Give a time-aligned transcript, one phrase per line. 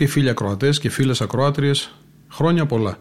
[0.00, 1.94] Αγαπητοί φίλοι ακροατές και φίλες ακροάτριες,
[2.30, 2.98] χρόνια πολλά.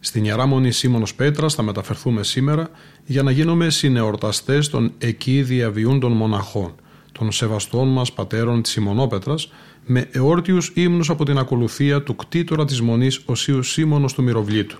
[0.00, 2.70] Στην Ιερά Μονή Σίμωνος Πέτρας θα μεταφερθούμε σήμερα
[3.04, 6.74] για να γίνουμε συνεορταστές των εκεί διαβιούντων μοναχών,
[7.12, 9.52] των σεβαστών μας πατέρων της Σιμωνόπετρας,
[9.86, 14.78] με εόρτιους ύμνους από την ακολουθία του κτήτορα της Μονής Οσίου Σίμωνος του Μυροβλήτου.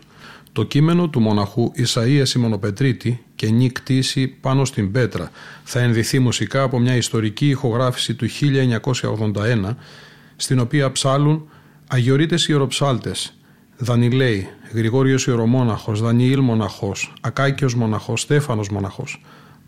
[0.52, 5.30] Το κείμενο του μοναχού Ισαΐα Σιμωνοπετρίτη και νη κτήση πάνω στην Πέτρα
[5.64, 8.26] θα ενδυθεί μουσικά από μια ιστορική ηχογράφηση του
[9.34, 9.74] 1981
[10.40, 11.48] στην οποία ψάλουν
[11.88, 13.38] Αγιορείτες Ιεροψάλτες,
[13.76, 19.22] Δανιλέη, Γρηγόριος Ιερομόναχος, Δανιήλ Μοναχός, Ακάκιος Μοναχός, Στέφανος Μοναχός.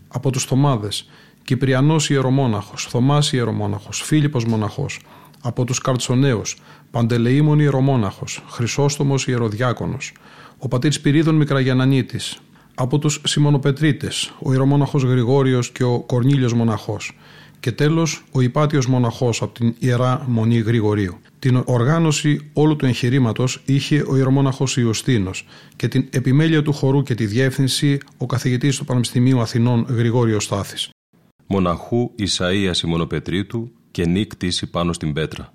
[0.08, 1.08] Από τους Θωμάδες,
[1.44, 5.00] Κυπριανός Ιερομόναχος, Θωμάς Ιερομόναχος, Φίλιππος Μοναχός.
[5.42, 6.56] Από τους Καρτσονέους,
[6.90, 10.12] Παντελεήμων Ιερομόναχος, Χρυσόστομος Ιεροδιάκονος.
[10.58, 12.38] Ο πατήρ Σπυρίδων Μικραγιανανίτης.
[12.74, 17.16] Από τους Σιμωνοπετρίτες, ο Ιερομόναχος Γρηγόριος και ο Κορνίλιος Μοναχός
[17.60, 21.18] και τέλος ο υπάτιος μοναχός από την Ιερά Μονή Γρηγορίου.
[21.38, 27.14] Την οργάνωση όλου του εγχειρήματος είχε ο ιερομόναχος Ιωστίνος και την επιμέλεια του χορού και
[27.14, 30.90] τη διεύθυνση ο καθηγητής του Πανεπιστημίου Αθηνών Γρηγόριος Στάθης.
[31.46, 35.52] Μοναχού Ισαΐας Σιμωνοπετρίτου και νη κτήση πάνω στην πέτρα.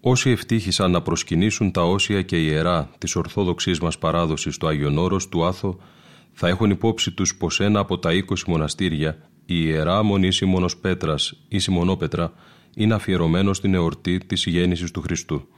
[0.00, 5.28] Όσοι ευτύχησαν να προσκυνήσουν τα όσια και ιερά της ορθόδοξής μας παράδοσης στο Άγιον Όρος
[5.28, 5.78] του Άθο
[6.32, 11.34] θα έχουν υπόψη τους πως ένα από τα 20 μοναστήρια η Ιερά Μονή Σιμώνος Πέτρας
[11.48, 12.32] ή Σιμωνόπετρα
[12.74, 15.48] είναι αφιερωμένο στην εορτή της γέννησης του Χριστού.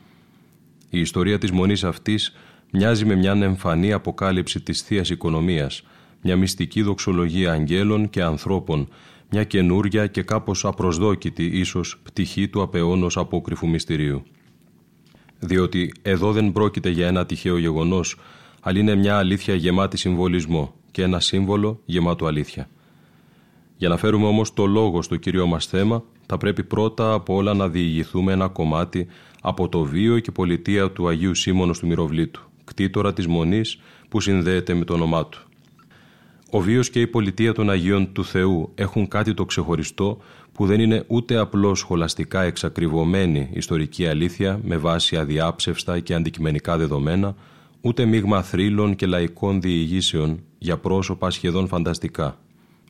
[0.90, 2.36] Η ιστορία της μονής αυτής
[2.72, 5.82] μοιάζει με μια εμφανή αποκάλυψη της θείας Οικονομίας,
[6.22, 8.88] μια μυστική δοξολογία αγγέλων και ανθρώπων,
[9.30, 14.22] μια καινούρια και κάπως απροσδόκητη ίσως πτυχή του απεώνος απόκριφου μυστηρίου.
[15.38, 18.16] Διότι εδώ δεν πρόκειται για ένα τυχαίο γεγονός,
[18.60, 22.68] αλλά είναι μια αλήθεια γεμάτη συμβολισμό και ένα σύμβολο γεμάτο αλήθεια.
[23.78, 27.54] Για να φέρουμε όμως το λόγο στο κύριο μας θέμα, θα πρέπει πρώτα από όλα
[27.54, 29.06] να διηγηθούμε ένα κομμάτι
[29.40, 34.74] από το βίο και πολιτεία του Αγίου Σίμωνος του Μυροβλήτου, κτήτορα της Μονής που συνδέεται
[34.74, 35.42] με το όνομά του.
[36.50, 40.18] Ο βίος και η πολιτεία των Αγίων του Θεού έχουν κάτι το ξεχωριστό
[40.52, 47.34] που δεν είναι ούτε απλώς σχολαστικά εξακριβωμένη ιστορική αλήθεια με βάση αδιάψευστα και αντικειμενικά δεδομένα,
[47.80, 52.38] ούτε μείγμα θρύλων και λαϊκών διηγήσεων για πρόσωπα σχεδόν φανταστικά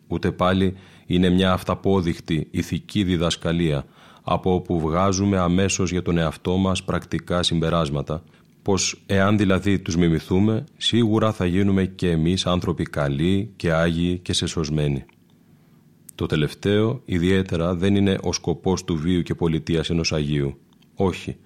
[0.09, 0.75] ούτε πάλι
[1.07, 3.85] είναι μια αυταπόδειχτη ηθική διδασκαλία
[4.23, 8.23] από όπου βγάζουμε αμέσως για τον εαυτό μας πρακτικά συμπεράσματα,
[8.63, 14.33] πως εάν δηλαδή τους μιμηθούμε, σίγουρα θα γίνουμε και εμείς άνθρωποι καλοί και άγιοι και
[14.33, 15.05] σεσωσμένοι.
[16.15, 20.59] Το τελευταίο ιδιαίτερα δεν είναι ο σκοπός του βίου και πολιτείας ενός Αγίου.
[20.95, 21.37] Όχι.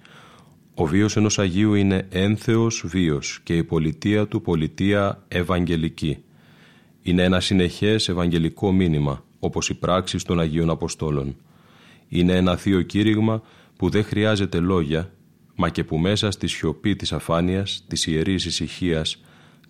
[0.73, 6.23] Ο βίος ενός Αγίου είναι ένθεος βίος και η πολιτεία του πολιτεία ευαγγελική
[7.03, 11.35] είναι ένα συνεχές ευαγγελικό μήνυμα, όπως οι πράξεις των Αγίων Αποστόλων.
[12.07, 13.41] Είναι ένα θείο κήρυγμα
[13.77, 15.11] που δεν χρειάζεται λόγια,
[15.55, 19.21] μα και που μέσα στη σιωπή της αφάνειας, της ιερής ησυχίας,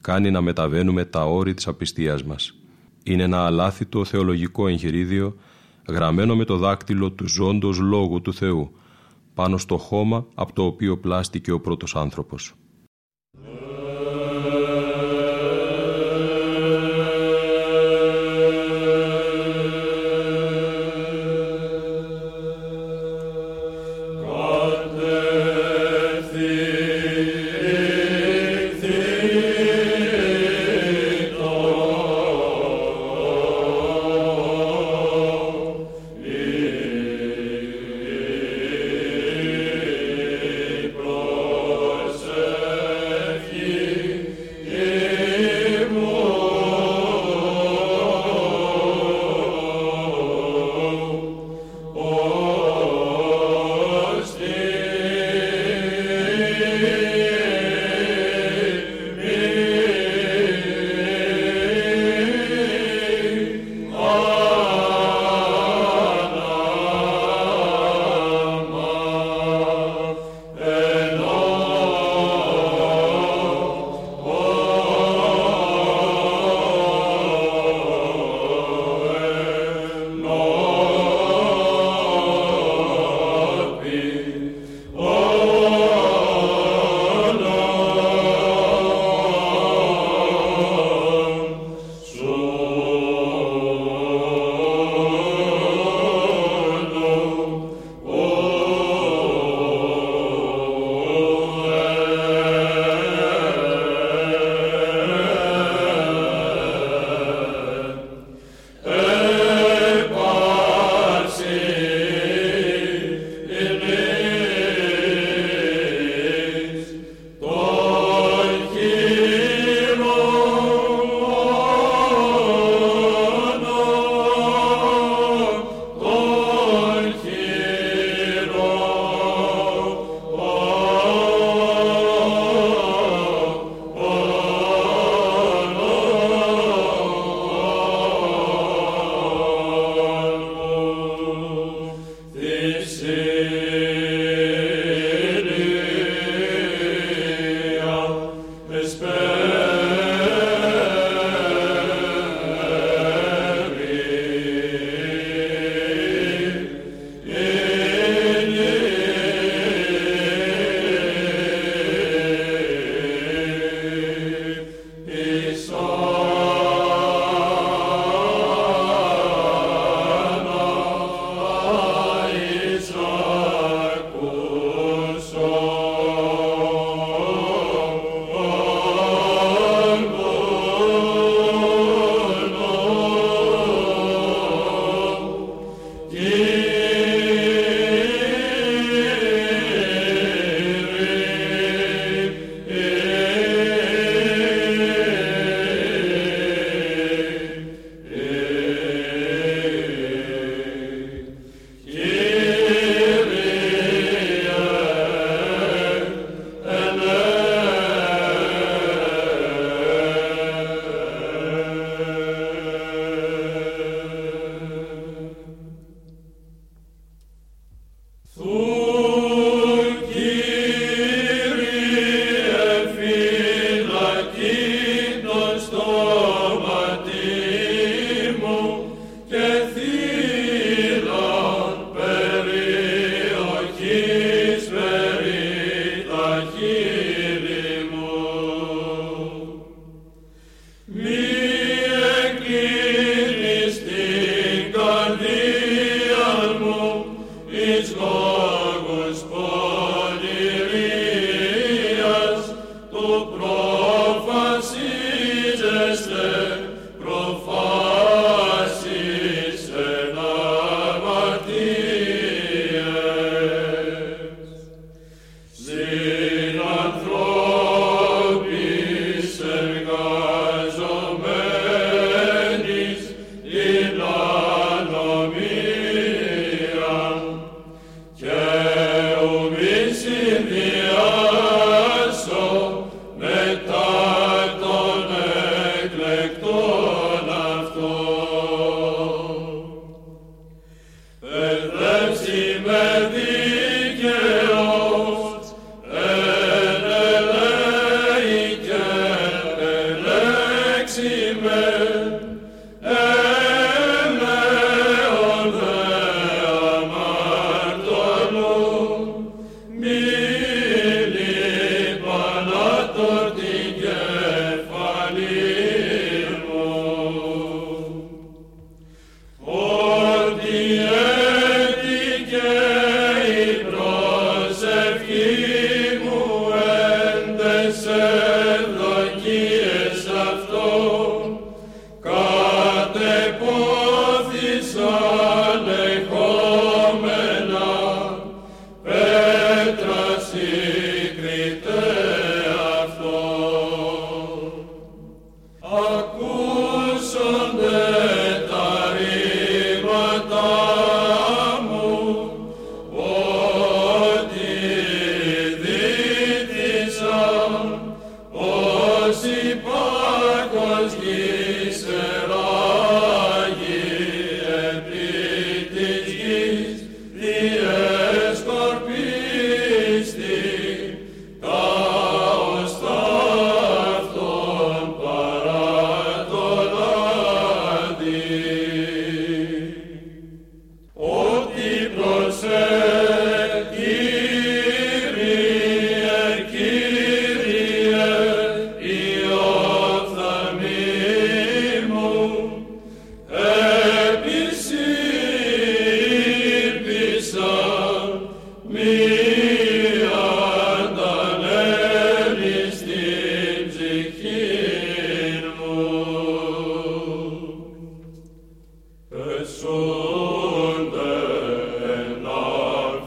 [0.01, 2.55] κάνει να μεταβαίνουμε τα όρη της απιστίας μας.
[3.03, 5.37] Είναι ένα αλάθητο θεολογικό εγχειρίδιο,
[5.89, 8.71] γραμμένο με το δάκτυλο του ζώντος λόγου του Θεού,
[9.33, 12.53] πάνω στο χώμα από το οποίο πλάστηκε ο πρώτος άνθρωπος.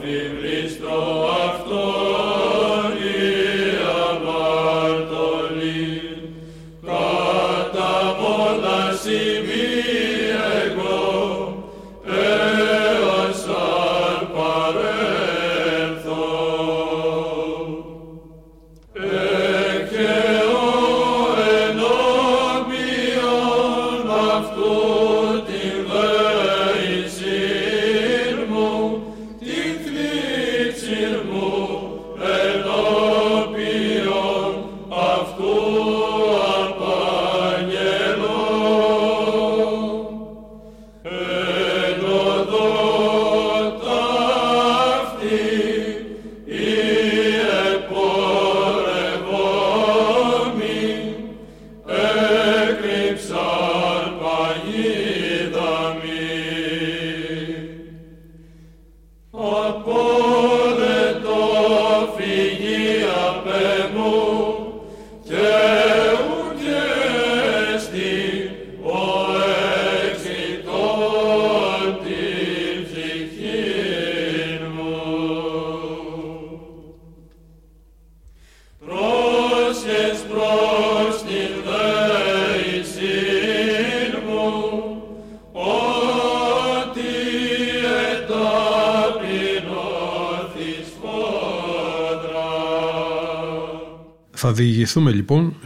[0.08, 1.35] Θα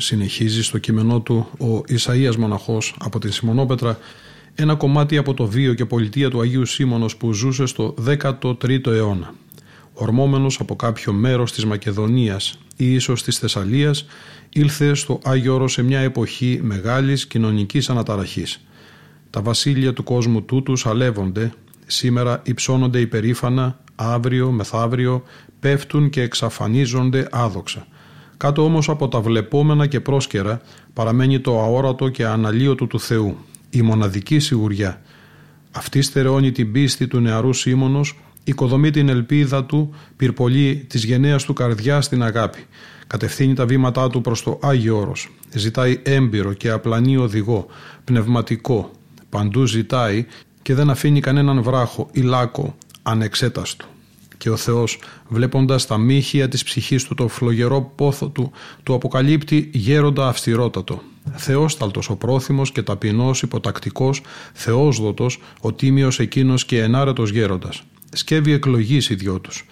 [0.01, 3.99] συνεχίζει στο κείμενό του ο Ισαΐας Μοναχός από τη Σιμονόπετρα,
[4.55, 9.35] ένα κομμάτι από το βίο και πολιτεία του Αγίου Σίμωνος που ζούσε στο 13ο αιώνα.
[9.93, 14.07] ορμόμενος από κάποιο μέρος της Μακεδονίας ή ίσως της Θεσσαλίας,
[14.49, 18.65] ήλθε στο Άγιο Όρος σε μια εποχή μεγάλης κοινωνικής αναταραχής.
[19.31, 21.53] Τα βασίλεια του κόσμου τούτου σαλεύονται,
[21.87, 25.23] σήμερα υψώνονται υπερήφανα, αύριο, μεθαύριο,
[25.61, 27.87] πέφτουν και εξαφανίζονται άδοξα.
[28.41, 30.61] Κάτω όμως από τα βλεπόμενα και πρόσκαιρα
[30.93, 33.37] παραμένει το αόρατο και αναλύωτο του Θεού,
[33.71, 35.01] η μοναδική σιγουριά.
[35.71, 41.53] Αυτή στερεώνει την πίστη του νεαρού Σίμωνος, οικοδομεί την ελπίδα του, πυρπολεί της γενναίας του
[41.53, 42.65] καρδιά στην αγάπη.
[43.07, 45.31] Κατευθύνει τα βήματά του προς το Άγιο Όρος.
[45.55, 47.67] Ζητάει έμπειρο και απλανή οδηγό,
[48.05, 48.91] πνευματικό.
[49.29, 50.27] Παντού ζητάει
[50.63, 53.85] και δεν αφήνει κανέναν βράχο ή λάκκο ανεξέταστο.
[54.41, 59.71] Και ο Θεός βλέποντας τα μύχια της ψυχής του το φλογερό πόθο του του αποκαλύπτει
[59.73, 61.03] γέροντα αυστηρότατο.
[61.35, 67.83] Θεόσταλτος ο πρόθυμος και ταπεινός υποτακτικός, θεόσδοτος, ο τίμιος εκείνος και ενάρετος γέροντας.
[68.13, 69.67] Σκεύει εκλογής οι δυο τους.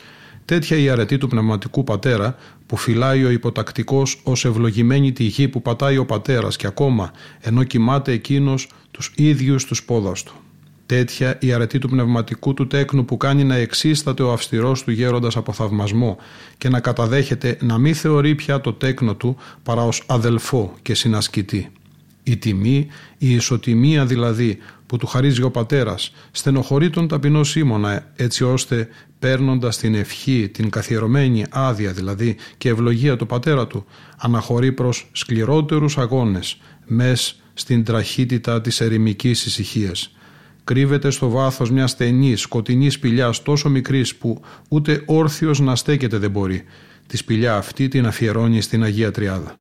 [0.44, 5.62] Τέτοια η αρετή του πνευματικού πατέρα που φυλάει ο υποτακτικός ως ευλογημένη τη γη που
[5.62, 10.34] πατάει ο πατέρας και ακόμα ενώ κοιμάται εκείνος τους ίδιους τους πόδας του.
[10.88, 15.37] Τέτοια η αρετή του πνευματικού του τέκνου που κάνει να εξίσταται ο αυστηρός του γέροντας
[15.37, 16.18] από θαυμασμό
[16.59, 21.73] και να καταδέχεται να μην θεωρεί πια το τέκνο του παρά ως αδελφό και συνασκητή.
[22.23, 22.87] Η τιμή,
[23.18, 29.78] η ισοτιμία δηλαδή που του χαρίζει ο πατέρας στενοχωρεί τον ταπεινό Σίμωνα έτσι ώστε παίρνοντας
[29.78, 33.85] την ευχή, την καθιερωμένη άδεια δηλαδή και ευλογία του πατέρα του
[34.18, 40.12] αναχωρεί προς σκληρότερους αγώνες μες στην τραχύτητα της ερημικής ησυχίας
[40.68, 46.30] κρύβεται στο βάθος μιας στενής, σκοτεινής σπηλιάς τόσο μικρής, που ούτε όρθιος να στέκεται δεν
[46.30, 46.64] μπορεί.
[47.06, 49.56] Τη σπηλιά αυτή την αφιερώνει στην Αγία Τριάδα.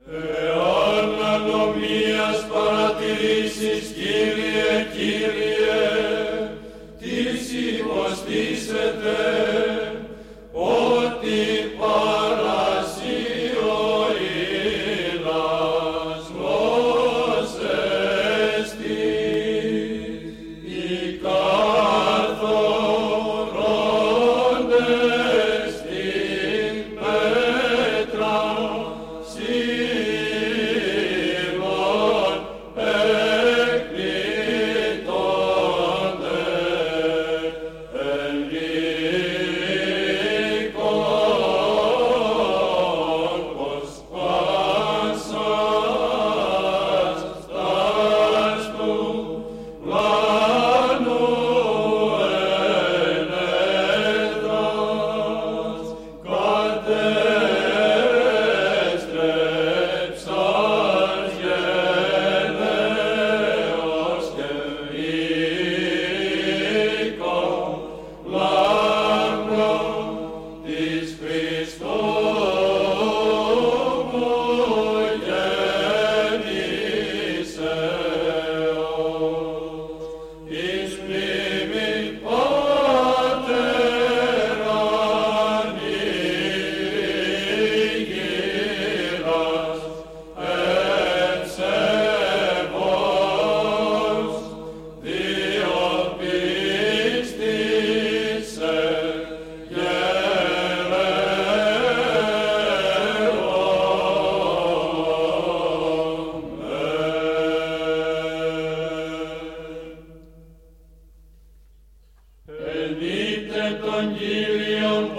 [113.68, 115.16] Evangelium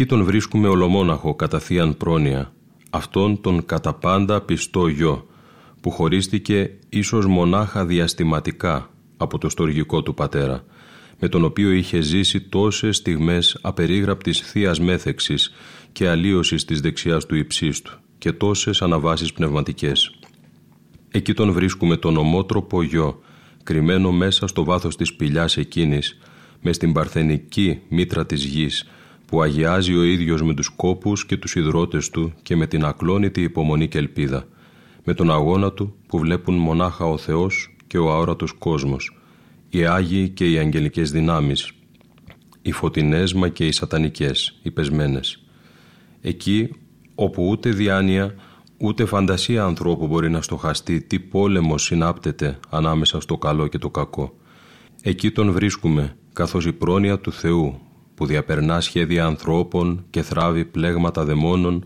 [0.00, 2.52] Εκεί τον βρίσκουμε ολομόναχο κατά θείαν πρόνοια,
[2.90, 5.26] αυτόν τον κατά πάντα πιστό γιο,
[5.80, 10.64] που χωρίστηκε ίσως μονάχα διαστηματικά από το στοργικό του πατέρα,
[11.18, 15.54] με τον οποίο είχε ζήσει τόσες στιγμές απερίγραπτης θείας μέθεξης
[15.92, 20.10] και αλλίωσης της δεξιάς του υψίστου και τόσες αναβάσεις πνευματικές.
[21.10, 23.20] Εκεί τον βρίσκουμε τον ομότροπο γιο,
[23.62, 26.18] κρυμμένο μέσα στο βάθος της σπηλιάς εκείνης,
[26.60, 28.86] με στην παρθενική μήτρα της γης,
[29.28, 33.42] που αγιάζει ο ίδιος με τους κόπους και τους υδρότες του και με την ακλόνητη
[33.42, 34.48] υπομονή και ελπίδα,
[35.04, 39.18] με τον αγώνα του που βλέπουν μονάχα ο Θεός και ο αόρατος κόσμος,
[39.68, 41.72] οι Άγιοι και οι αγγελικές δυνάμεις,
[42.62, 45.44] οι φωτεινές μα και οι σατανικές, οι πεσμένες.
[46.20, 46.68] Εκεί
[47.14, 48.34] όπου ούτε διάνοια
[48.76, 54.36] ούτε φαντασία ανθρώπου μπορεί να στοχαστεί τι πόλεμο συνάπτεται ανάμεσα στο καλό και το κακό.
[55.02, 57.80] Εκεί τον βρίσκουμε καθώς η πρόνοια του Θεού
[58.18, 61.84] που διαπερνά σχέδια ανθρώπων και θράβει πλέγματα δαιμόνων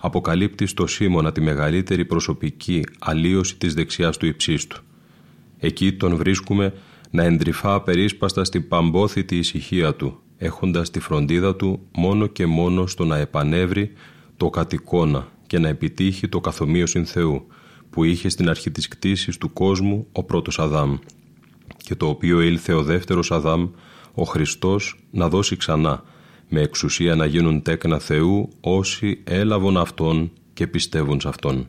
[0.00, 4.82] αποκαλύπτει στο Σίμωνα τη μεγαλύτερη προσωπική αλλίωση της δεξιάς του υψίστου.
[5.58, 6.72] Εκεί τον βρίσκουμε
[7.10, 13.04] να εντρυφά περίσπαστα στην παμπόθητη ησυχία του, έχοντας τη φροντίδα του μόνο και μόνο στο
[13.04, 13.92] να επανέβρει
[14.36, 17.46] το κατοικώνα και να επιτύχει το καθομοίωσιν Θεού,
[17.90, 20.96] που είχε στην αρχή της κτήσης του κόσμου ο πρώτος Αδάμ
[21.76, 23.68] και το οποίο ήλθε ο δεύτερος Αδάμ,
[24.14, 26.02] ο Χριστός, να δώσει ξανά,
[26.48, 31.68] με εξουσία να γίνουν τέκνα Θεού όσοι έλαβον Αυτόν και πιστεύουν σε Αυτόν.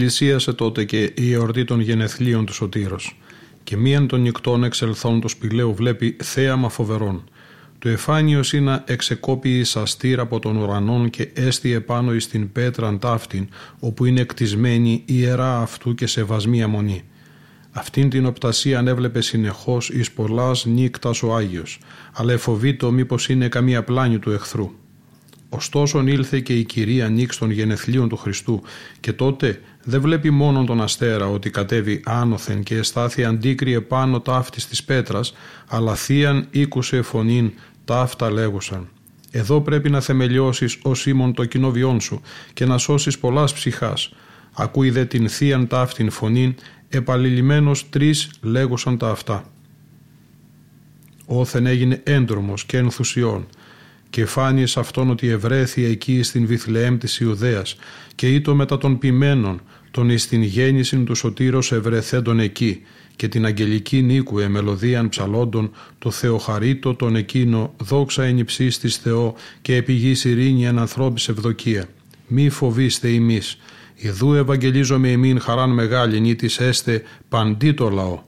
[0.00, 3.18] Επλησίασε τότε και η εορτή των γενεθλίων του Σωτήρος
[3.64, 7.24] και μίαν των νυχτών εξελθών του σπηλαίου βλέπει θέαμα φοβερών.
[7.78, 13.48] Το εφάνιος είναι εξεκόπη σαστήρ από τον ουρανόν και έστι επάνω εις την πέτραν ταύτην,
[13.78, 17.02] όπου είναι εκτισμένη η ιερά αυτού και σεβασμία μονή.
[17.70, 21.78] Αυτήν την οπτασία ανέβλεπε συνεχώς εις πολλάς νύκτας ο Άγιος,
[22.12, 24.70] αλλά εφοβήτω μήπως είναι καμία πλάνη του εχθρού.
[25.52, 28.62] Ωστόσο ήλθε και η κυρία νύξ των γενεθλίων του Χριστού
[29.00, 34.66] και τότε δεν βλέπει μόνο τον αστέρα ότι κατέβει άνωθεν και εστάθη αντίκριε πάνω ταύτης
[34.66, 35.34] της πέτρας,
[35.68, 37.52] αλλά θείαν ήκουσε φωνήν
[37.84, 38.88] ταύτα λέγουσαν.
[39.30, 42.20] Εδώ πρέπει να θεμελιώσεις ο Σίμων το κοινόβιόν σου
[42.52, 44.12] και να σώσεις πολλάς ψυχάς.
[44.52, 46.54] Ακούει δε την θείαν ταύτην φωνήν,
[46.88, 49.44] επαλληλημένος τρεις λέγουσαν τα αυτά.
[51.26, 53.46] Όθεν έγινε έντρομος και ενθουσιών
[54.10, 57.76] και φάνει σε αυτόν ότι ευρέθη εκεί στην Βιθλεέμ της Ιουδαίας
[58.14, 62.82] και ήτο μετά των ποιμένων τον εις την γέννηση του σωτήρος ευρεθέντων εκεί
[63.16, 69.34] και την αγγελική νίκου εμελωδίαν ψαλόντων το Θεοχαρίτο τον εκείνο δόξα εν υψής της Θεό
[69.62, 71.88] και επιγής ειρήνη εν ανθρώπης ευδοκία.
[72.26, 73.58] Μη φοβήστε ημείς,
[74.02, 78.22] Ιδού ευαγγελίζομαι εμήν χαράν μεγάλη νήτης έστε παντί το λαό.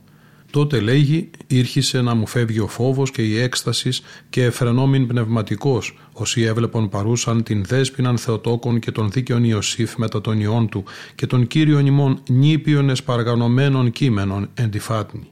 [0.53, 6.43] Τότε λέγει ήρχισε να μου φεύγει ο φόβος και η έκστασης και εφρενόμην πνευματικός όσοι
[6.43, 10.85] έβλεπον παρούσαν την δέσποιναν Θεοτόκον και τον δίκαιον Ιωσήφ μετά τον ιών του
[11.15, 15.32] και τον Κύριον ημών νήπιον εσπαργανωμένων κείμενων εντιφάτνη.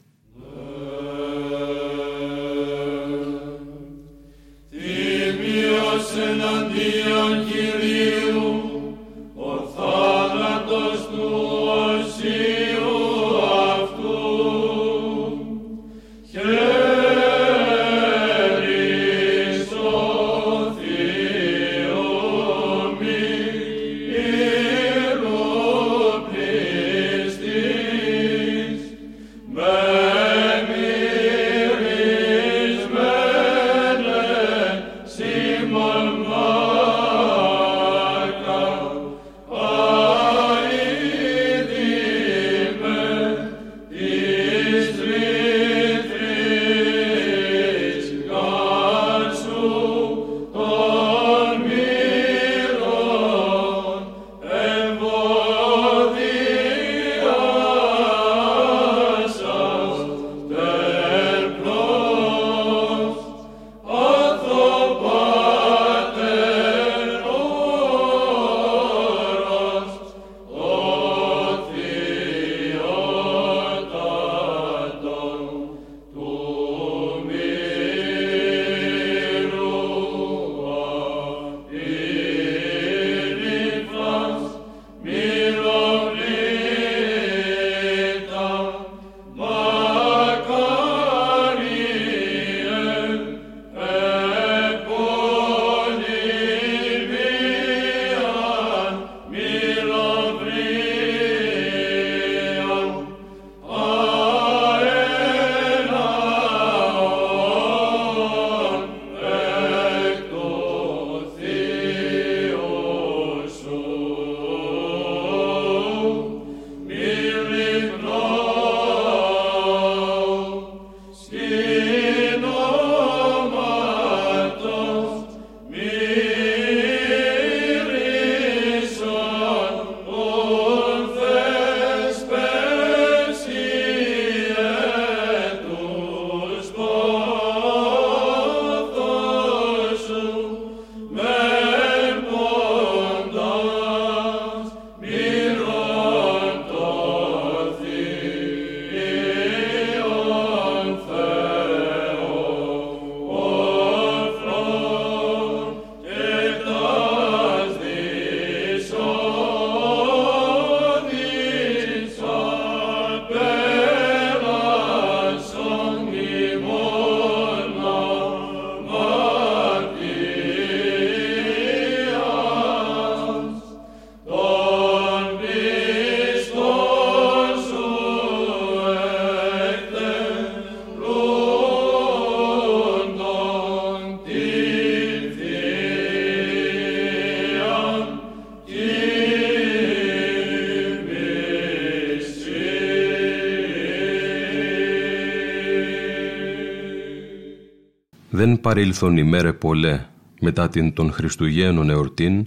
[198.40, 200.06] Δεν παρήλθον ημέρε πολλέ
[200.40, 202.46] μετά την των Χριστουγέννων εορτήν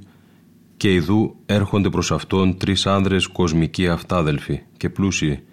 [0.78, 5.44] και ιδού έρχονται προς αυτόν τρεις άνδρες κοσμικοί αυτάδελφοι και πλούσιοι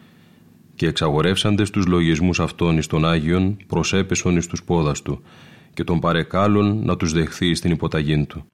[0.74, 5.22] και εξαγορεύσαντες τους λογισμούς αυτών εις των Άγιον προσέπεσον εις τους πόδας του
[5.74, 8.44] και τον παρεκάλων να τους δεχθεί στην υποταγήν του.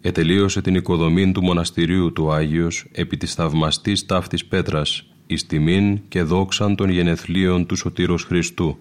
[0.00, 6.22] Ετελείωσε την οικοδομή του μοναστηρίου του Άγιος επί της θαυμαστής ταύτης πέτρας εις τιμήν και
[6.22, 8.78] δόξαν των γενεθλίων του Σωτήρος Χριστού.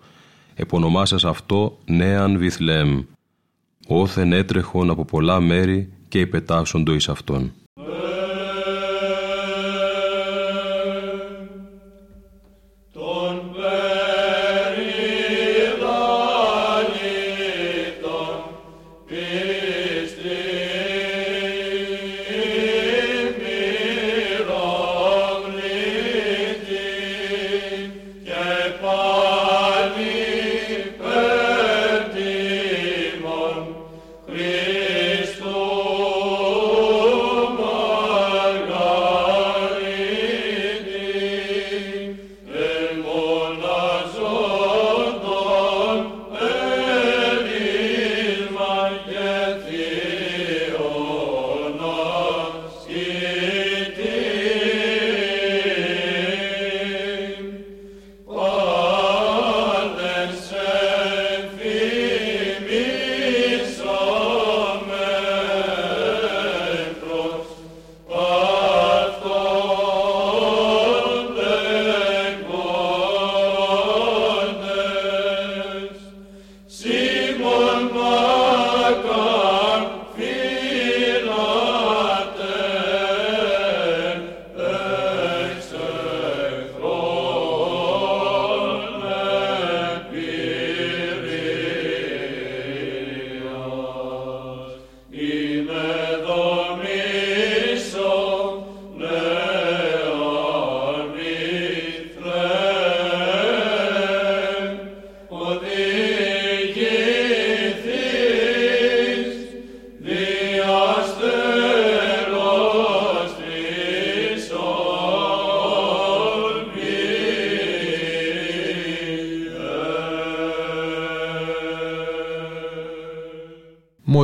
[0.61, 3.03] Επωνομάσας αυτό νέαν Βιθλέμ.
[3.87, 7.53] Όθεν έτρεχον από πολλά μέρη και υπετάσσοντο εις αυτόν.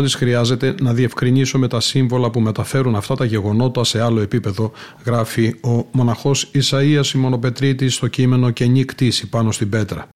[0.06, 4.72] Μόλι χρειάζεται να διευκρινίσω τα σύμβολα που μεταφέρουν αυτά τα γεγονότα σε άλλο επίπεδο,
[5.06, 10.08] γράφει ο μοναχός Ισαΐας Σιμωνοπετρίτη στο κείμενο «Καινή κτήση» πάνω στην πέτρα.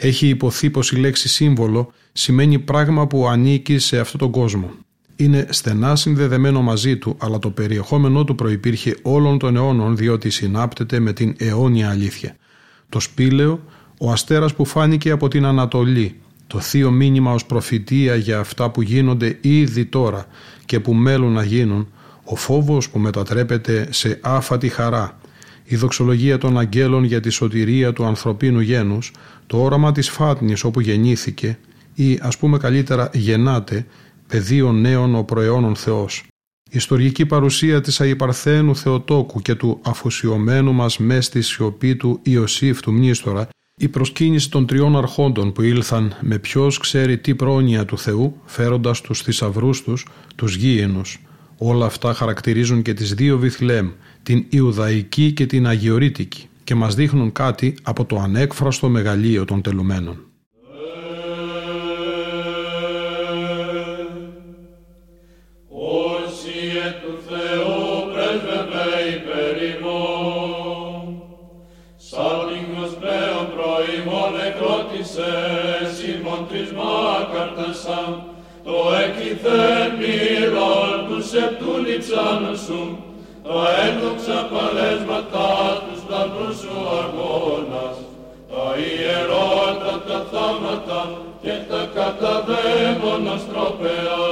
[0.00, 4.70] Έχει υποθεί πως η λέξη σύμβολο σημαίνει πράγμα που ανήκει σε αυτόν τον κόσμο.
[5.16, 10.98] Είναι στενά συνδεδεμένο μαζί του, αλλά το περιεχόμενό του προϋπήρχε όλων των αιώνων διότι συνάπτεται
[10.98, 12.36] με την αιώνια αλήθεια.
[12.88, 13.60] Το σπήλαιο,
[14.00, 18.82] ο αστέρας που φάνηκε από την Ανατολή, το θείο μήνυμα ως προφητεία για αυτά που
[18.82, 20.26] γίνονται ήδη τώρα
[20.64, 21.88] και που μέλουν να γίνουν,
[22.24, 25.18] ο φόβος που μετατρέπεται σε άφατη χαρά,
[25.64, 29.12] η δοξολογία των αγγέλων για τη σωτηρία του ανθρωπίνου γένους,
[29.46, 31.58] το όραμα της φάτνης όπου γεννήθηκε
[31.94, 33.86] ή ας πούμε καλύτερα γεννάται,
[34.26, 36.24] πεδίο νέων ο προαιώνων Θεός.
[36.70, 42.80] Η ιστορική παρουσία της Αϊπαρθένου Θεοτόκου και του αφοσιωμένου μας μες στη σιωπή του Ιωσήφ
[42.80, 47.98] του Μνήστορα η προσκύνηση των τριών αρχόντων που ήλθαν με ποιος ξέρει τι πρόνοια του
[47.98, 50.06] Θεού, φέροντας τους θησαυρούς τους,
[50.36, 51.22] τους γήενους.
[51.58, 53.90] Όλα αυτά χαρακτηρίζουν και τις δύο Βιθλέμ,
[54.22, 60.16] την Ιουδαϊκή και την Αγιορείτικη και μας δείχνουν κάτι από το ανέκφραστο μεγαλείο των τελουμένων.
[82.02, 82.98] Σεπτούν σου,
[83.42, 85.48] τα ένδοξα παλέσματα
[85.84, 87.96] τους σταυρούς σου αγώνας,
[88.50, 91.10] τα ιερότα τα θάματα
[91.42, 94.22] και τα καταδέμονα στροπεά.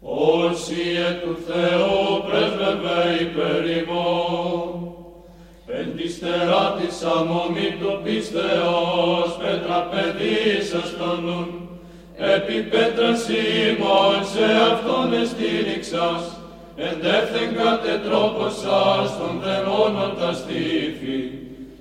[0.00, 0.82] Όσοι
[1.22, 4.92] του Θεού πρέσβευε υπερ ημών,
[5.66, 11.61] Εντιστερά της αμόμη του πίστεως, πέτρα παιδίσας τον νουν,
[12.16, 16.22] επί πέτρα σήμων σε αυτόν εστήριξας,
[16.76, 21.20] εντεύθεν κάτε τρόπος σας των δαιμόνων τα στήφη,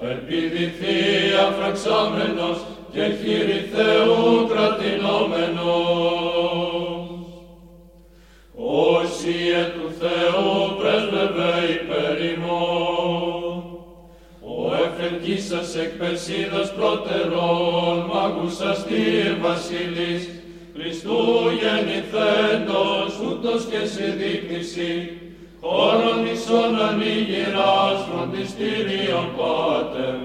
[0.09, 0.99] ελπιδηθεί
[1.47, 2.57] αφραξάμενος
[2.93, 6.01] και χείρι Θεού κρατηνόμενος.
[8.55, 10.61] Όσοι ε του Θεού
[15.51, 19.03] σας εκ Περσίδας πρώτερων, μάγουσας τη
[19.41, 20.23] βασιλής,
[20.75, 21.19] Χριστού
[21.59, 24.93] γεννηθέντος, ούτως και σε δείκνηση,
[25.61, 30.15] χώρον ίσον ανοίγηρας φροντιστήριον Πάτερ,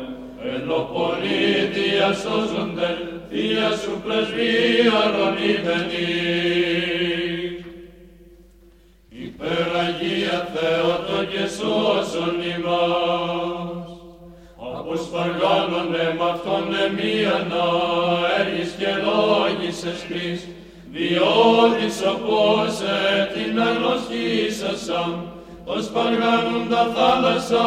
[0.55, 2.91] ελοπολί διασώζονται,
[3.31, 6.09] Θεία σου πρεσβεία ρονίδενη.
[9.09, 13.56] Υπεραγία Θεότο και σώσ σώσον ημάς.
[14.97, 17.67] Αποσπαργάνωνε μ' αυτόν εμίανα,
[18.41, 20.47] έργης και λόγησες Χριστ,
[20.93, 22.99] διότι οπόσε
[23.35, 25.11] την αγνωστήσασαν,
[25.65, 25.93] ως
[26.71, 27.67] τα θάλασσα,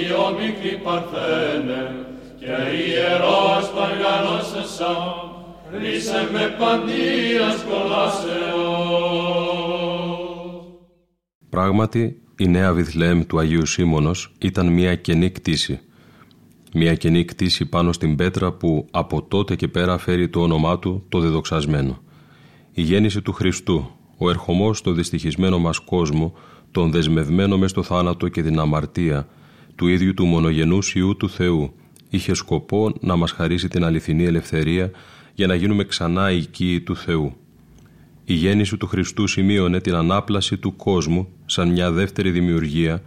[0.00, 1.82] η όμικρη παρθένε,
[2.40, 2.54] και
[2.86, 5.14] ιερός παργανός εσάν,
[5.80, 8.40] ρίσε με παντίας κολάσεως.
[11.50, 15.80] Πράγματι, η νέα Βιθλέμ του Αγίου Σίμωνος ήταν μια κενή κτήση.
[16.74, 21.04] Μια κενή κτήση πάνω στην πέτρα που από τότε και πέρα φέρει το όνομά του
[21.08, 22.02] το δεδοξασμένο.
[22.72, 26.34] Η γέννηση του Χριστού, ο ερχομός στο δυστυχισμένο μας κόσμο,
[26.70, 29.28] τον δεσμευμένο μες στο θάνατο και την αμαρτία,
[29.74, 31.72] του ίδιου του μονογενούς Ιού του Θεού,
[32.08, 34.90] είχε σκοπό να μας χαρίσει την αληθινή ελευθερία
[35.34, 37.32] για να γίνουμε ξανά οικοί του Θεού.
[38.24, 43.02] Η γέννηση του Χριστού σημείωνε την ανάπλαση του κόσμου σαν μια δεύτερη δημιουργία,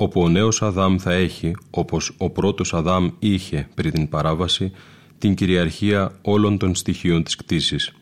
[0.00, 4.72] όπου ο νέος Αδάμ θα έχει, όπως ο πρώτος Αδάμ είχε πριν την παράβαση,
[5.18, 7.92] την κυριαρχία όλων των στοιχείων της κτήσης.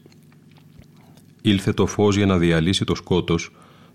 [1.43, 3.51] Ήλθε το φως για να διαλύσει το σκότος,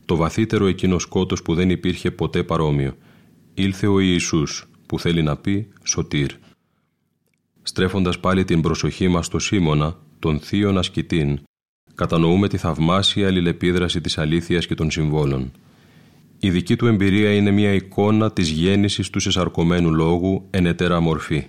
[0.05, 2.95] το βαθύτερο εκείνο σκότος που δεν υπήρχε ποτέ παρόμοιο.
[3.53, 6.31] Ήλθε ο Ιησούς, που θέλει να πει σωτήρ.
[7.61, 11.39] Στρέφοντας πάλι την προσοχή μας στο Σίμωνα, τον θείον ασκητήν,
[11.95, 15.51] κατανοούμε τη θαυμάσια αλληλεπίδραση της αλήθειας και των συμβόλων.
[16.43, 21.47] Η δική του εμπειρία είναι μια εικόνα της γέννησης του σεσαρκωμένου λόγου εν ετέρα μορφή.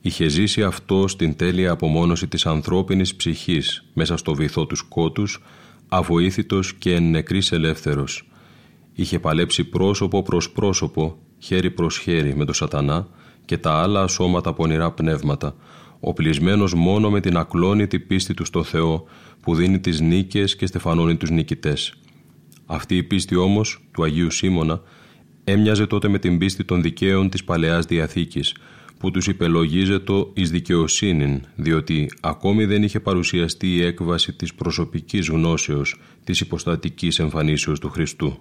[0.00, 5.42] Είχε ζήσει αυτό στην τέλεια απομόνωση της ανθρώπινης ψυχής μέσα στο βυθό του σκότους,
[5.88, 8.28] αβοήθητος και εν νεκρής ελεύθερος.
[8.92, 13.08] Είχε παλέψει πρόσωπο προς πρόσωπο χέρι προς χέρι με τον σατανά
[13.44, 15.56] και τα άλλα σώματα πονηρά πνεύματα,
[16.00, 19.04] οπλισμένος μόνο με την ακλόνητη πίστη του στο Θεό
[19.40, 21.94] που δίνει τις νίκες και στεφανώνει τους νικητές.
[22.66, 24.82] Αυτή η πίστη όμως του Αγίου Σίμωνα
[25.44, 28.54] έμοιαζε τότε με την πίστη των δικαίων της Παλαιάς Διαθήκης
[28.98, 36.00] που τους υπελογίζεται εις δικαιοσύνην διότι ακόμη δεν είχε παρουσιαστεί η έκβαση της προσωπικής γνώσεως
[36.24, 38.38] της υποστατικής εμφανίσεως του Χριστού.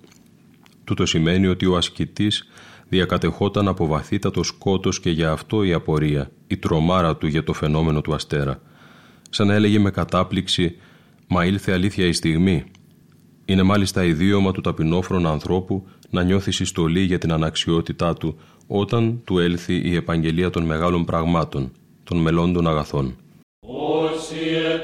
[0.83, 2.47] Τούτο σημαίνει ότι ο ασκητής
[2.89, 8.01] διακατεχόταν από βαθύτατο σκότος και για αυτό η απορία, η τρομάρα του για το φαινόμενο
[8.01, 8.61] του αστέρα.
[9.29, 10.75] Σαν να έλεγε με κατάπληξη
[11.27, 12.63] «Μα ήλθε αλήθεια η στιγμή».
[13.45, 19.39] Είναι μάλιστα ιδίωμα του ταπεινόφρον ανθρώπου να νιώθει συστολή για την αναξιότητά του όταν του
[19.39, 21.71] έλθει η επαγγελία των μεγάλων πραγμάτων,
[22.03, 23.15] των μελών αγαθών.
[23.67, 24.35] Όσοι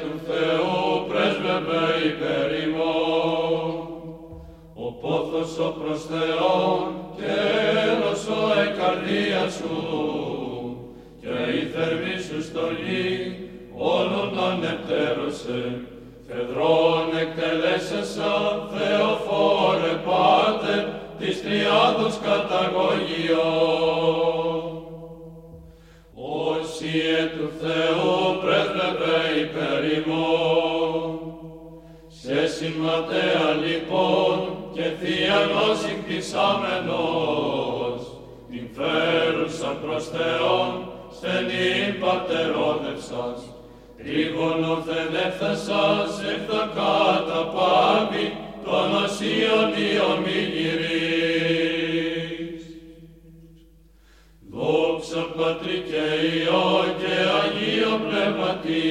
[0.01, 2.49] του Θεού πρέσβευε υπέρ
[4.74, 6.99] ο πόθος ο προς Θεόν
[8.80, 9.76] καρδία σου
[11.22, 13.36] και η θερμή σου στολή
[13.78, 14.64] όλων των
[16.50, 18.34] ετέρωσε φεδρών εκτελέσεσα
[18.74, 20.84] Θεοφόρε Πάτερ
[21.20, 23.52] της Τριάδος καταγωγιό.
[26.14, 26.91] Όσοι
[27.38, 31.20] του Θεού πρέσβευε υπέρ ημών,
[32.08, 34.38] σε σηματέα λοιπόν
[34.74, 37.60] και θεία γνώση κτισάμενος,
[38.76, 40.72] φέρουσαν προς Θεόν,
[41.12, 43.59] στενή πατερόδευσας,
[44.04, 48.26] τρίγωνο θελεύθασας εύθα κατά πάβη,
[48.64, 51.00] των οσίων διομηγυρής.
[54.52, 56.04] Δόξα Πατρί και
[56.36, 56.70] Υιό
[57.00, 58.88] και Αγίο Πνεύματι,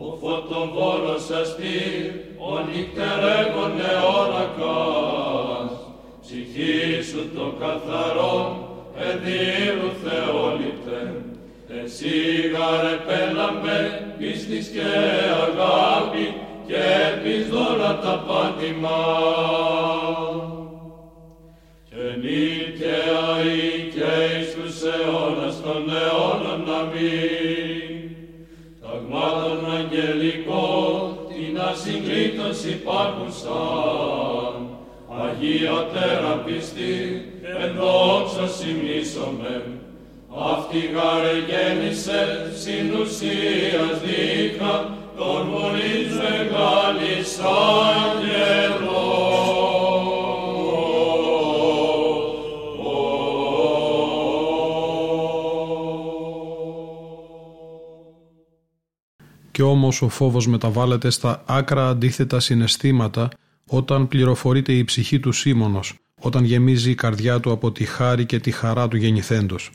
[0.00, 5.72] ο φωτοβόλος αστήρ, ο νυχτερέγων αιώνακας,
[6.20, 8.38] ψυχή σου το καθαρό,
[8.98, 11.21] εδίρου Θεόληπτε,
[11.84, 12.16] εσύ
[12.52, 13.78] γαρε πέλαμε,
[14.18, 14.88] πίστης και
[15.46, 16.34] αγάπη,
[16.66, 16.84] και
[17.22, 19.00] πεις δώρα τα πάντημα.
[21.88, 23.24] Και νίκαια
[23.56, 28.10] ή και εις τους αιώνας των αιώνων να μην,
[28.80, 34.54] ταγμάτων αγγελικών, την ασυγκρίτως υπάρχουσαν,
[35.22, 37.24] Αγία Τέρα πιστή,
[37.62, 39.81] εν δόξα σημνήσομαι,
[40.38, 49.00] αυτή γάρε γέννησε συν ουσίας δίκα, τον βολής μεγάλης αγγελό.
[59.50, 63.28] Κι όμως ο φόβος μεταβάλλεται στα άκρα αντίθετα συναισθήματα
[63.66, 68.38] όταν πληροφορείται η ψυχή του Σίμωνος, όταν γεμίζει η καρδιά του από τη χάρη και
[68.38, 69.70] τη χαρά του γεννηθέντος.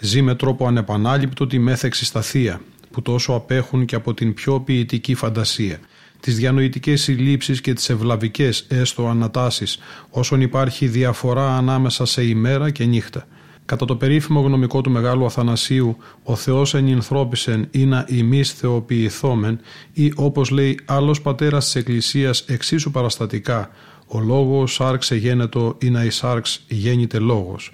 [0.00, 4.60] Ζει με τρόπο ανεπανάληπτο τη μέθεξη στα θεία, που τόσο απέχουν και από την πιο
[4.60, 5.78] ποιητική φαντασία,
[6.20, 9.78] τις διανοητικές συλλήψεις και τις ευλαβικές έστω ανατάσεις
[10.10, 13.26] όσον υπάρχει διαφορά ανάμεσα σε ημέρα και νύχτα.
[13.70, 19.60] Κατά το περίφημο γνωμικό του Μεγάλου Αθανασίου, ο Θεός ενυνθρώπισεν ή να ημείς θεοποιηθόμεν
[19.92, 23.70] ή όπως λέει άλλος πατέρας της Εκκλησίας εξίσου παραστατικά,
[24.06, 27.72] ο λόγος άρξε γένετο ή να εισάρξ γέννηται λόγος.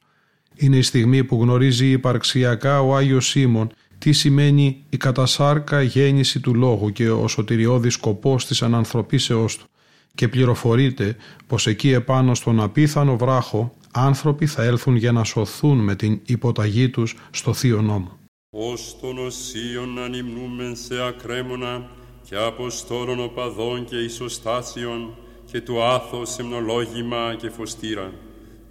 [0.55, 6.55] Είναι η στιγμή που γνωρίζει υπαρξιακά ο Άγιος Σίμων τι σημαίνει η κατασάρκα γέννηση του
[6.55, 9.67] λόγου και ο σωτηριώδης σκοπός της ανανθρωπίσεώς του
[10.15, 11.17] και πληροφορείται
[11.47, 16.89] πως εκεί επάνω στον απίθανο βράχο άνθρωποι θα έλθουν για να σωθούν με την υποταγή
[16.91, 18.19] τους στο Θείο Νόμο.
[18.51, 21.91] Ως των οσίων ανυμνούμεν σε ακρέμωνα
[22.29, 25.15] και αποστόλων οπαδών και ισοστάσεων
[25.51, 28.13] και του άθος σεμνολόγημα και φωστήρα.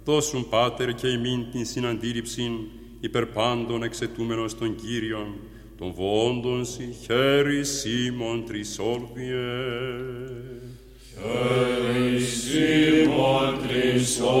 [0.04, 2.52] Δώσουν Πάτερ και ημίν την συναντήρυψην
[3.00, 5.34] υπερπάντων εξετούμενος των Κύριων,
[5.78, 6.64] των βοόντων
[7.04, 9.36] χέρι Σίμων Τρισόλβιε.
[11.22, 14.34] Χέρι Σίμων Τρισόλβιε.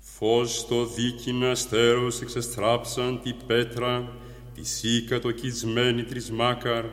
[0.00, 4.12] Φως το δίκην αστέρος εξεστράψαν τη πέτρα,
[4.54, 6.84] τη σίκα το κισμένη τρισμάκαρ,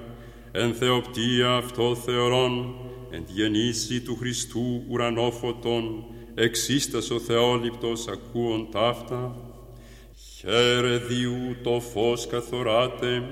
[0.51, 2.75] εν θεοπτία αυτό θεωρών,
[3.09, 6.05] εν τη γεννήση του Χριστού ουρανόφωτον,
[6.35, 9.46] εξίστας ο Θεόληπτος ακούων ταύτα.
[10.39, 13.23] Χαίρε διού το φως καθοράτε,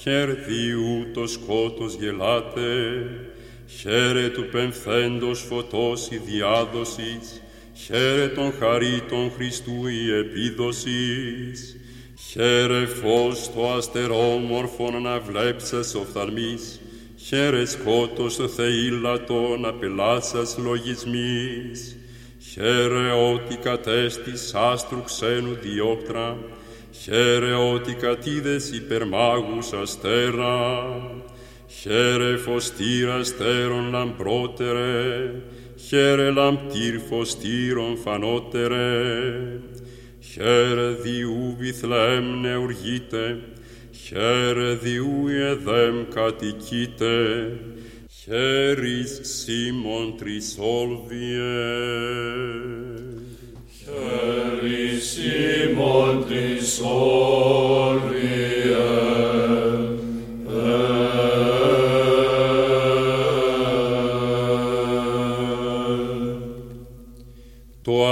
[0.00, 2.70] χαίρε διού το σκότος γελάτε,
[3.66, 7.42] χαίρε του πεμφθέντος φωτός η διάδοσης,
[7.74, 11.76] χαίρε τον χαρίτων Χριστού η επίδοσης,
[12.30, 16.80] Χαίρε φως το αστερόμορφο να βλέψας οφθαλμής,
[17.16, 21.97] χαίρε σκότος το θεήλατο να πελάσας λογισμής,
[22.60, 26.38] χαίρε ότι κατέστης άστρου ξένου διόπτρα,
[27.02, 31.00] χαίρε ότι κατίδες υπερμάγους αστέρα,
[31.80, 35.30] χαίρε φωστήρα αστέρων λαμπρότερε,
[35.86, 39.02] χαίρε λαμπτήρ φωστήρων φανότερε,
[40.32, 43.38] Χαίρε διού Βιθλέμ νεουργείτε,
[44.04, 47.50] χαίρε διού Ιεδέμ κατοικείτε,
[48.28, 51.38] χέρις Σίμων Τρισόλβιε.
[53.84, 57.18] Χέρις Σίμων Τρισόλβιε.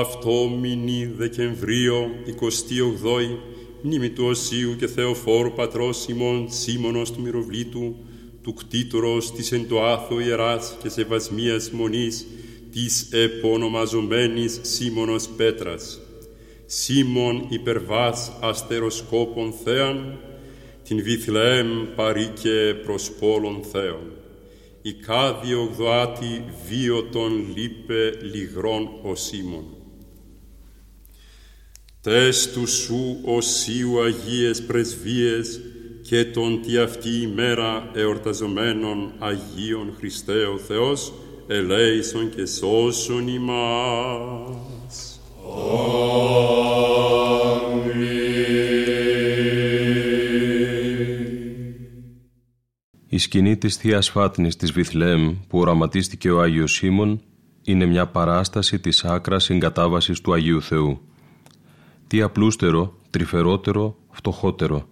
[0.00, 2.10] αυτό μηνύ Δεκεμβρίο
[2.40, 3.38] 28η
[3.82, 7.96] μνήμη του Οσίου και Θεοφόρου πατρός ημών Σίμωνος του Μυροβλήτου
[8.46, 12.26] του κτήτορος της εν το άθο ιεράς και σεβασμίας μονής
[12.72, 16.00] της επωνομαζομένης Σίμωνος Πέτρας.
[16.66, 20.18] Σίμων υπερβάς αστεροσκόπων θέαν,
[20.84, 24.12] την Βιθλεέμ παρήκε προς πόλων θέων.
[24.82, 29.64] Η κάδιο γδοάτη βίο των λείπε λιγρών ο Σίμων.
[32.00, 35.60] Τες του σου οσίου Αγίες πρεσβείες
[36.08, 41.12] και τον τη αυτή ημέρα εορταζομένων Αγίων Χριστέ ο Θεός
[41.46, 45.20] ελέησον και σώσον ημάς.
[53.08, 57.20] Η σκηνή της Θείας Φάτνης της Βιθλέμ που οραματίστηκε ο Άγιος Σίμων
[57.62, 61.00] είναι μια παράσταση της άκρας συγκατάβασης του Αγίου Θεού
[62.06, 64.88] τι απλούστερο, τρυφερότερο, φτωχότερο.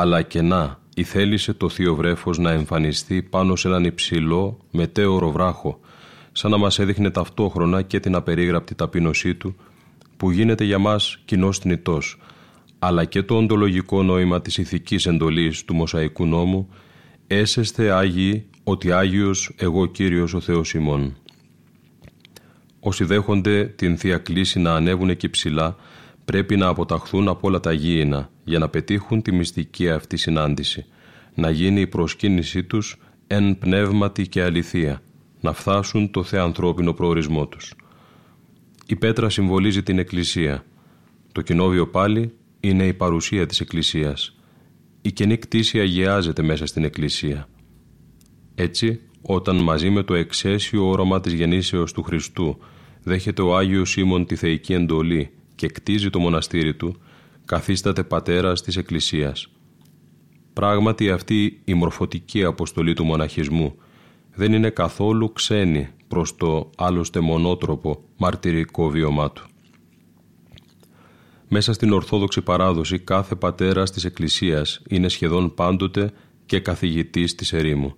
[0.00, 5.30] Αλλά και να, η θέλησε το θείο βρέφος να εμφανιστεί πάνω σε έναν υψηλό, μετέωρο
[5.30, 5.80] βράχο,
[6.32, 9.56] σαν να μας έδειχνε ταυτόχρονα και την απερίγραπτη ταπείνωσή του,
[10.16, 12.18] που γίνεται για μας κοινός θνητός,
[12.78, 16.68] αλλά και το οντολογικό νόημα της ηθικής εντολής του Μοσαϊκού νόμου,
[17.26, 21.16] έσεστε Άγιοι ότι Άγιος εγώ Κύριος ο Θεός ημών.
[22.80, 25.76] Όσοι δέχονται την Θεία Κλήση να ανέβουν εκεί ψηλά,
[26.28, 30.86] πρέπει να αποταχθούν από όλα τα γήινα για να πετύχουν τη μυστική αυτή συνάντηση,
[31.34, 35.02] να γίνει η προσκύνησή τους εν πνεύματι και αληθεία,
[35.40, 37.74] να φτάσουν το θεανθρώπινο προορισμό τους.
[38.86, 40.64] Η πέτρα συμβολίζει την Εκκλησία.
[41.32, 44.36] Το κοινόβιο πάλι είναι η παρουσία της Εκκλησίας.
[45.02, 47.48] Η καινή κτήση αγιάζεται μέσα στην Εκκλησία.
[48.54, 52.58] Έτσι, όταν μαζί με το εξαίσιο όρομα της γεννήσεως του Χριστού
[53.02, 57.00] δέχεται ο Άγιος Σίμων τη θεϊκή εντολή και κτίζει το μοναστήρι του,
[57.44, 59.48] καθίσταται πατέρας της Εκκλησίας.
[60.52, 63.74] Πράγματι αυτή η μορφωτική αποστολή του μοναχισμού
[64.34, 69.46] δεν είναι καθόλου ξένη προς το άλλωστε μονότροπο μαρτυρικό βίωμά του.
[71.48, 76.12] Μέσα στην Ορθόδοξη παράδοση κάθε πατέρας της Εκκλησίας είναι σχεδόν πάντοτε
[76.46, 77.96] και καθηγητής της ερήμου.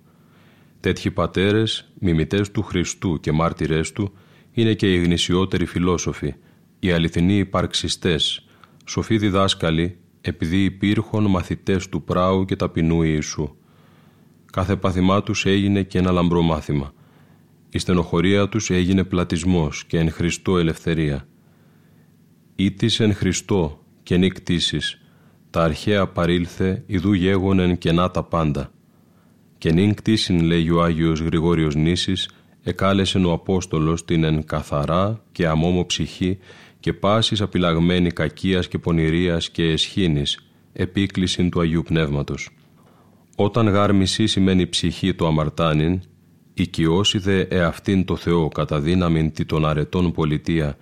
[0.79, 4.13] Τέτοιοι πατέρες, μιμητές του Χριστού και μάρτυρές του,
[4.51, 6.33] είναι και οι γνησιότεροι φιλόσοφοι,
[6.83, 8.45] οι αληθινοί υπαρξιστές,
[8.85, 13.55] σοφοί διδάσκαλοι, επειδή υπήρχον μαθητές του πράου και ταπεινού Ιησού.
[14.51, 16.93] Κάθε πάθημά τους έγινε και ένα λαμπρό μάθημα.
[17.69, 21.27] Η στενοχωρία τους έγινε πλατισμός και εν Χριστώ ελευθερία.
[22.55, 25.01] Ήτης εν Χριστώ και νικτήσεις,
[25.49, 28.71] τα αρχαία παρήλθε, ιδού γέγονεν και να τα πάντα.
[29.57, 32.29] Και νυν κτήσιν, λέγει ο Άγιος Γρηγόριος Νήσης,
[32.63, 36.37] εκάλεσεν ο Απόστολος την εν καθαρά και αμόμο ψυχή
[36.81, 40.39] και πάσης απειλαγμένη κακίας και πονηρίας και εσχήνης,
[40.73, 42.49] επίκλησιν του Αγίου Πνεύματος.
[43.35, 46.01] Όταν γάρμηση σημαίνει ψυχή το αμαρτάνιν,
[46.53, 50.77] οικειώσει δε εαυτήν το Θεό κατά δύναμην τη των αρετών πολιτεία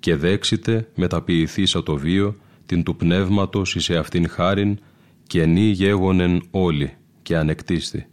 [0.00, 2.36] και δέξite μεταποιηθήσα το βίο
[2.66, 4.78] την του πνεύματος εις εαυτήν χάριν
[5.26, 6.92] και νη γέγονεν όλοι
[7.22, 8.06] και ανεκτίστη.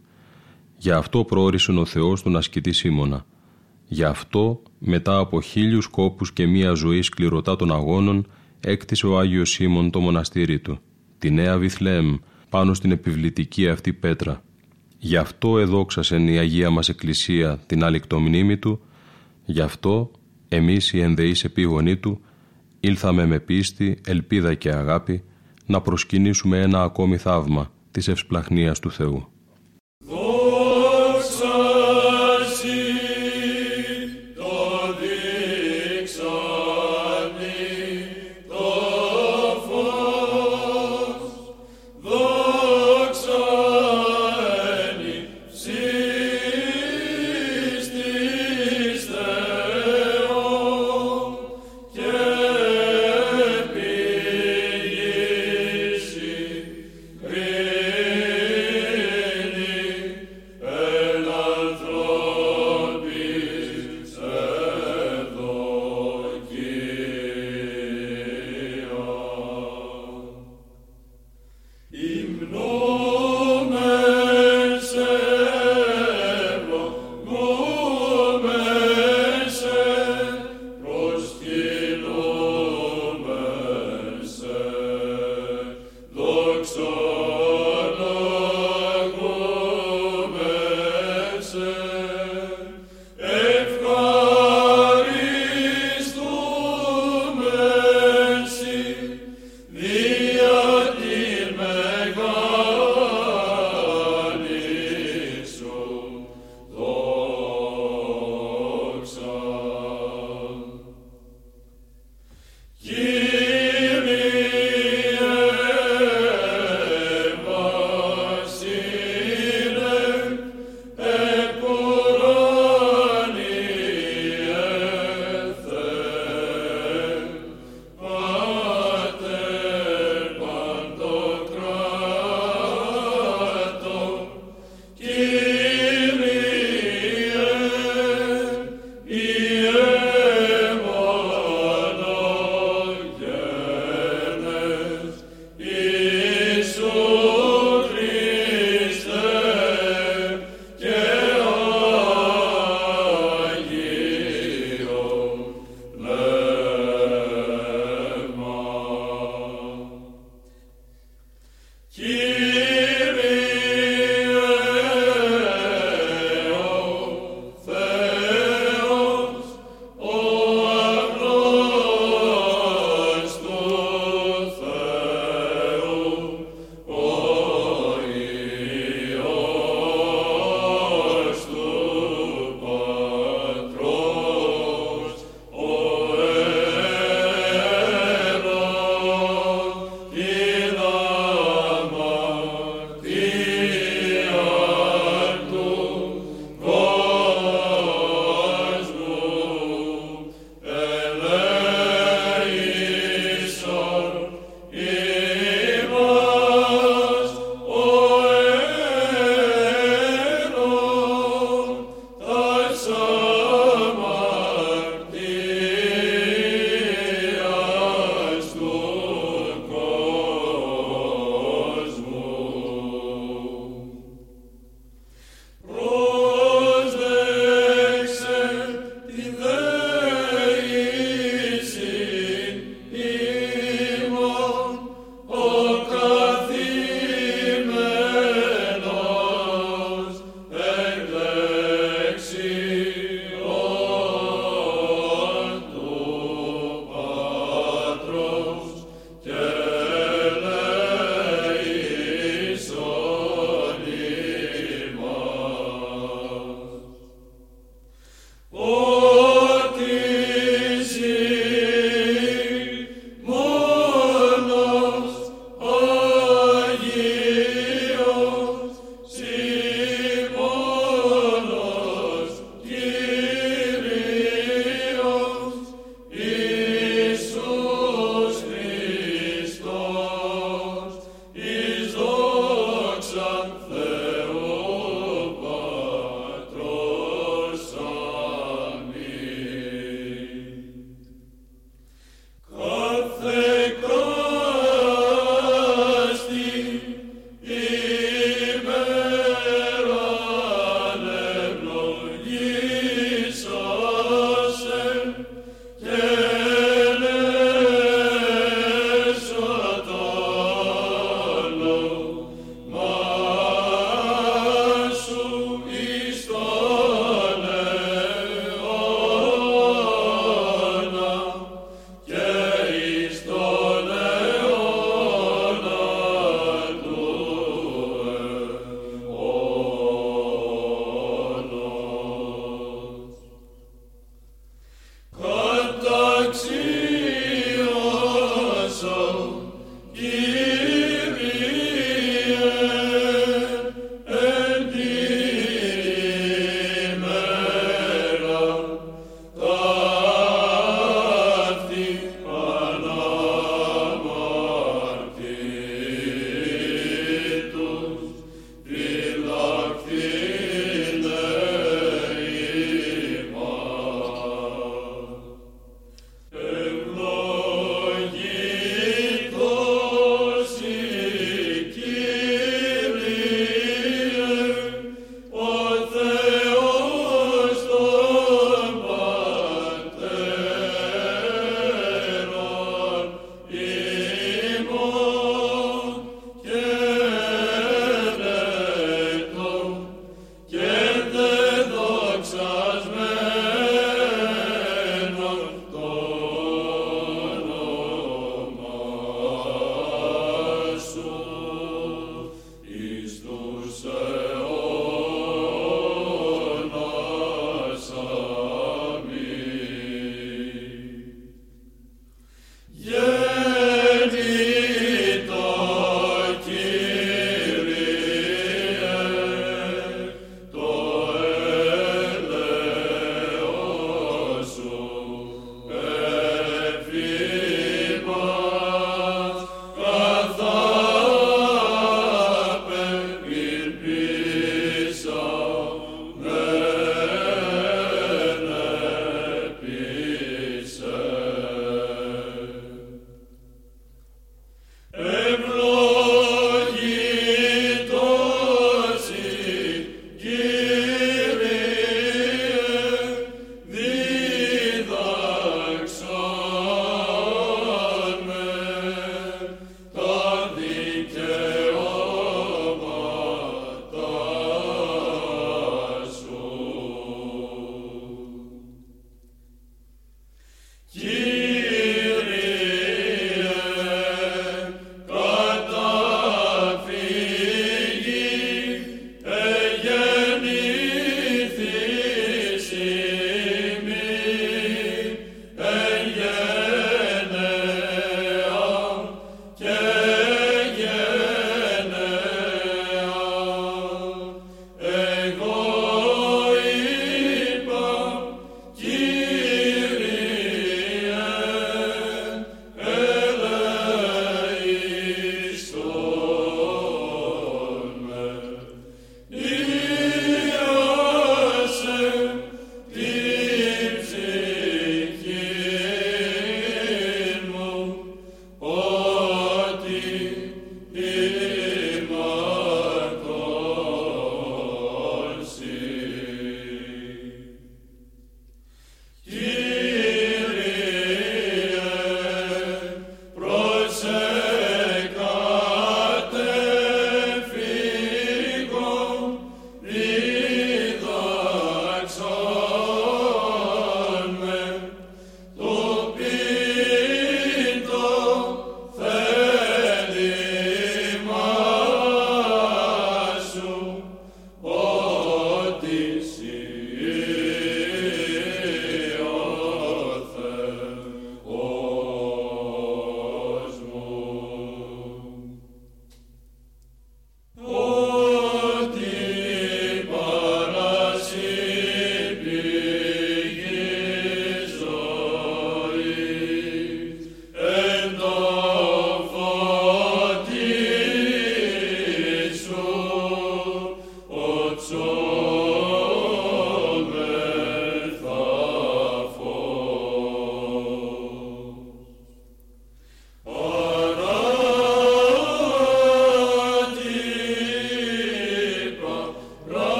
[0.76, 3.26] Γι' αυτό προόρισον ο Θεός τον ασκητή Σίμωνα.
[3.92, 8.26] Γι' αυτό μετά από χίλιους κόπους και μία ζωή σκληρωτά των αγώνων
[8.60, 10.78] έκτισε ο Άγιος Σίμων το μοναστήρι του,
[11.18, 12.16] τη Νέα Βιθλέμ,
[12.48, 14.42] πάνω στην επιβλητική αυτή πέτρα.
[14.98, 18.80] Γι' αυτό εδόξασεν η Αγία μας Εκκλησία την άλυκτο μνήμη του,
[19.44, 20.10] γι' αυτό
[20.48, 22.20] εμείς οι ενδεείς επίγονοί του
[22.80, 25.22] ήλθαμε με πίστη, ελπίδα και αγάπη
[25.66, 29.29] να προσκυνήσουμε ένα ακόμη θαύμα της ευσπλαχνίας του Θεού.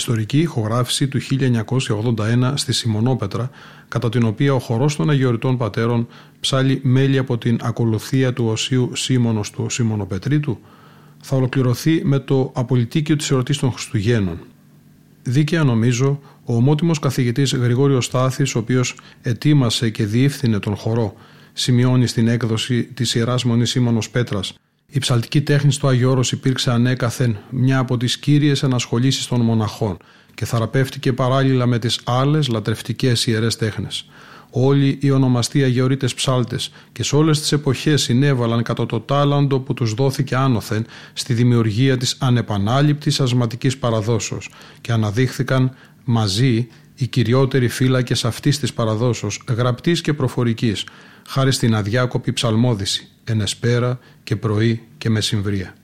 [0.00, 3.50] Ιστορική ηχογράφηση του 1981 στη Σιμονόπετρα,
[3.88, 6.06] κατά την οποία ο χορός των Αγιοριτών Πατέρων
[6.40, 10.58] ψάλει μέλη από την ακολουθία του Οσίου Σίμωνος του Σιμωνοπετρίτου,
[11.20, 14.38] θα ολοκληρωθεί με το απολυτίκιο της ερωτής των Χριστουγέννων.
[15.22, 21.14] Δίκαια νομίζω, ο ομότιμος καθηγητής Γρηγόριος Στάθης, ο οποίος ετοίμασε και διεύθυνε τον χορό,
[21.52, 24.54] σημειώνει στην έκδοση της Ιεράς Μονής Σίμωνος Πέτρας,
[24.90, 29.96] η ψαλτική τέχνη στο Άγιο υπήρξε ανέκαθεν μια από τις κύριες ενασχολήσεις των μοναχών
[30.34, 34.08] και θεραπεύτηκε παράλληλα με τις άλλες λατρευτικές ιερές τέχνες.
[34.50, 39.74] Όλοι οι ονομαστοί Αγιορείτες ψάλτες και σε όλες τις εποχές συνέβαλαν κατά το τάλαντο που
[39.74, 45.74] τους δόθηκε άνωθεν στη δημιουργία της ανεπανάληπτης ασματικής παραδόσεως και αναδείχθηκαν
[46.04, 50.84] μαζί οι κυριότεροι φύλακες αυτής της παραδόσεως γραπτής και προφορικής
[51.32, 55.74] χάρη στην αδιάκοπη ψαλμόδηση ενεσπέρα και πρωί και μεσημβρία.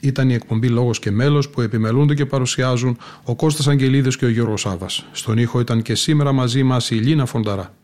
[0.00, 4.28] Ήταν η εκπομπή Λόγος και Μέλος που επιμελούνται και παρουσιάζουν ο Κώστας Αγγελίδης και ο
[4.28, 4.86] Γιώργος Σάβα.
[5.12, 7.74] Στον ήχο ήταν και σήμερα μαζί μας η Λίνα Φονταρά.